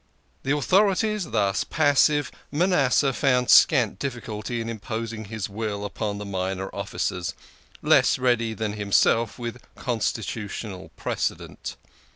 [0.41, 6.71] The authorities thus passive, Manasseh found scant difficulty in imposing his will upon the minor
[6.73, 7.35] officers,
[7.83, 11.75] less ready than himself with constitutional precedent.